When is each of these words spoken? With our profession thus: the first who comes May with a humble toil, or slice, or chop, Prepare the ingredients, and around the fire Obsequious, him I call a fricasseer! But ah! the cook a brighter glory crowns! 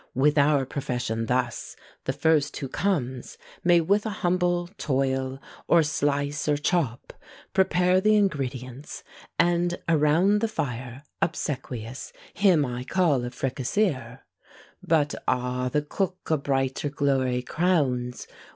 With 0.15 0.35
our 0.35 0.65
profession 0.65 1.27
thus: 1.27 1.75
the 2.05 2.11
first 2.11 2.57
who 2.57 2.67
comes 2.67 3.37
May 3.63 3.79
with 3.81 4.03
a 4.07 4.21
humble 4.25 4.65
toil, 4.79 5.39
or 5.67 5.83
slice, 5.83 6.47
or 6.47 6.57
chop, 6.57 7.13
Prepare 7.53 8.01
the 8.01 8.15
ingredients, 8.15 9.03
and 9.37 9.77
around 9.87 10.41
the 10.41 10.47
fire 10.47 11.03
Obsequious, 11.21 12.13
him 12.33 12.65
I 12.65 12.83
call 12.83 13.23
a 13.23 13.29
fricasseer! 13.29 14.21
But 14.81 15.13
ah! 15.27 15.69
the 15.69 15.83
cook 15.83 16.17
a 16.31 16.37
brighter 16.37 16.89
glory 16.89 17.43
crowns! 17.43 18.25